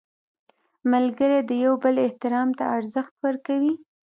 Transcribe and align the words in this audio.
ملګری 0.91 1.39
د 1.49 1.51
یو 1.63 1.73
بل 1.83 1.95
احترام 2.07 2.49
ته 2.57 2.63
ارزښت 2.77 3.13
ورکوي 3.25 3.73